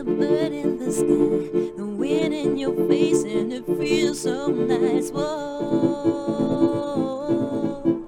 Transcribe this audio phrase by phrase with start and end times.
[0.00, 5.10] The bird in the sky, the wind in your face, and it feels so nice.
[5.10, 6.22] Whoa,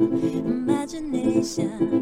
[0.00, 2.01] imagination.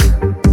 [0.00, 0.51] Goodbye.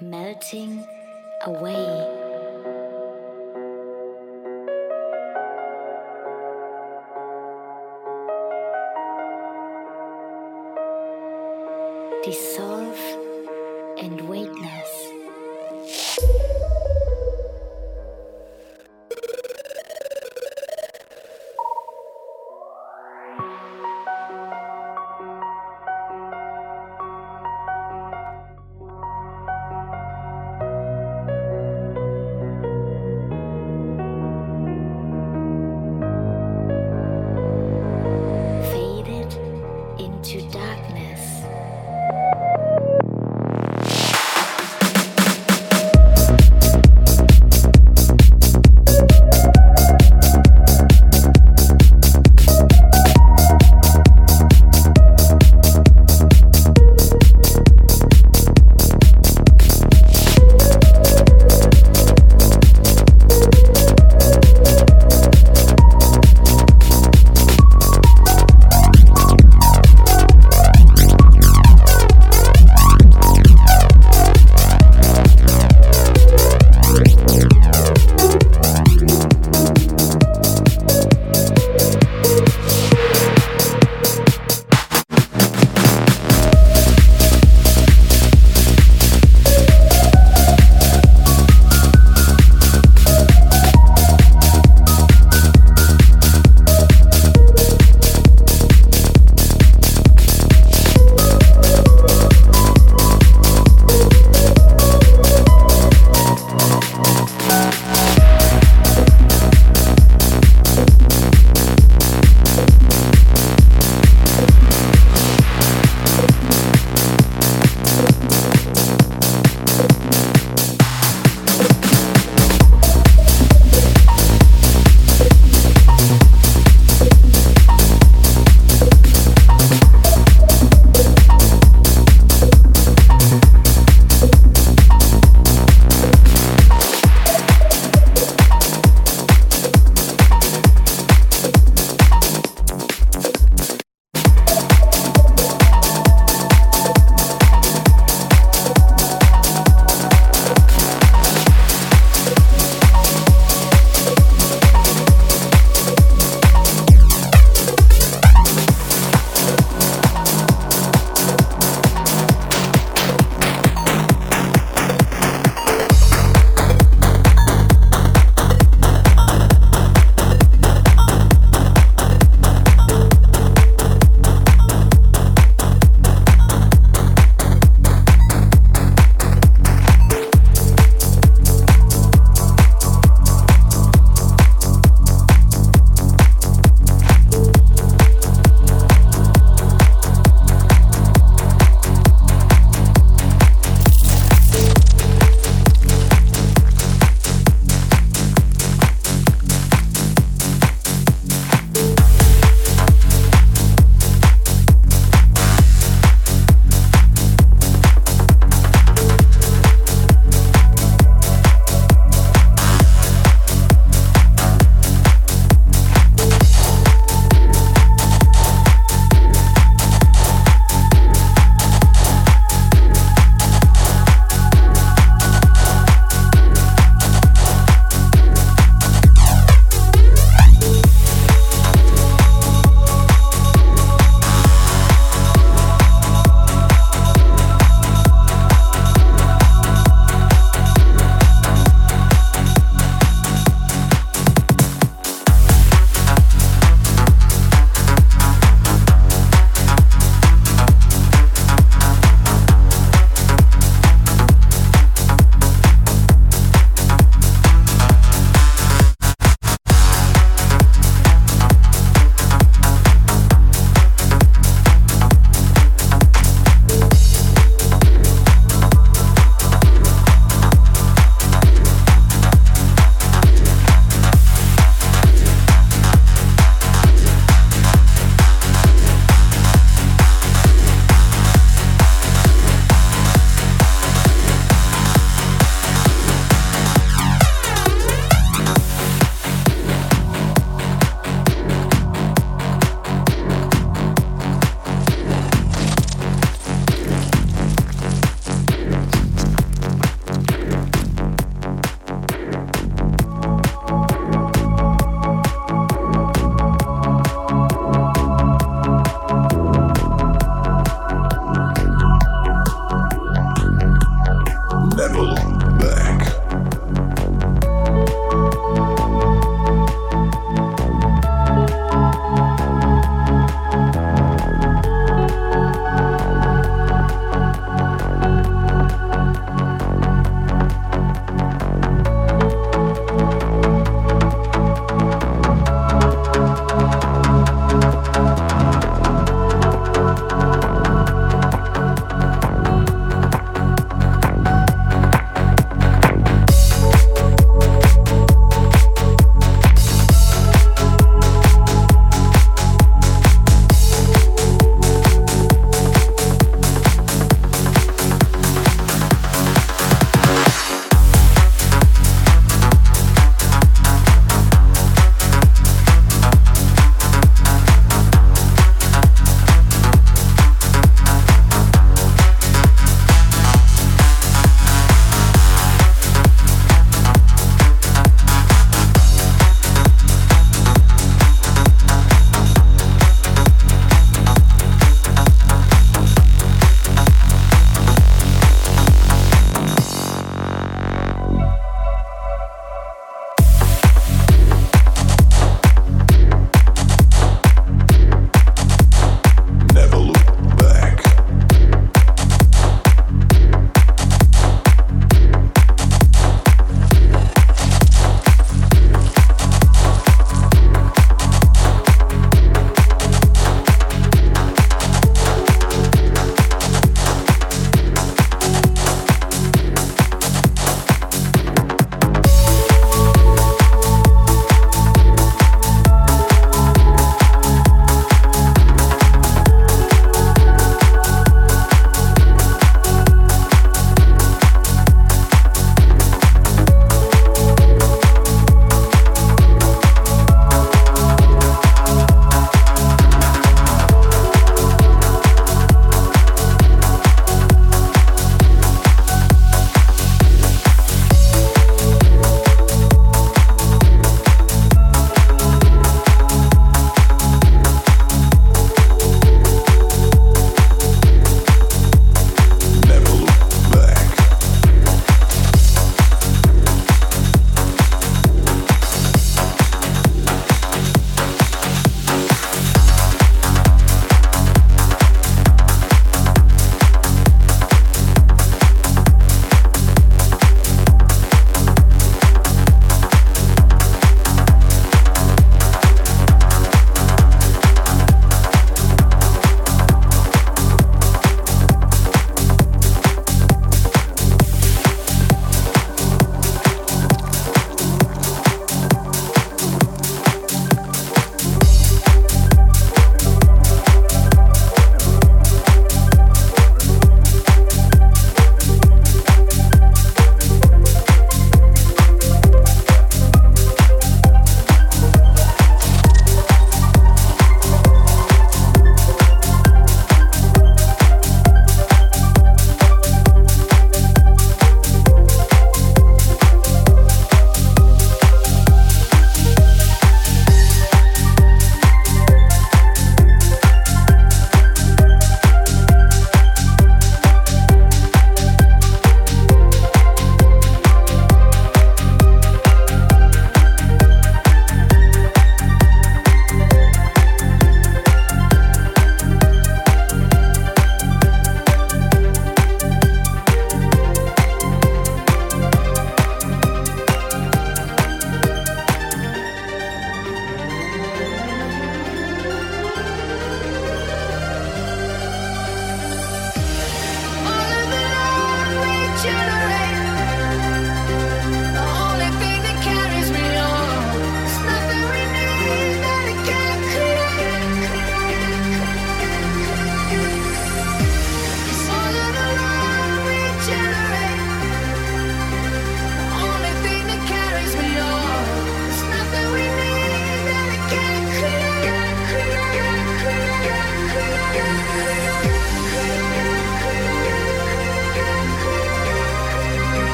[0.00, 0.84] Melting
[1.46, 2.23] away.